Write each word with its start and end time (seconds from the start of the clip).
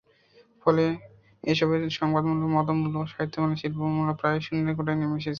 ফলে 0.65 0.85
এসবের 1.43 1.81
সংবাদমূল্য, 1.99 2.43
মতমূল্য, 2.55 2.95
সাহিত্যমূল্য, 3.11 3.55
শিল্পমূল্য 3.55 4.11
প্রায় 4.13 4.39
শূন্যের 4.39 4.75
কোঠায় 4.77 4.97
নেমে 4.97 5.15
এসেছে। 5.15 5.29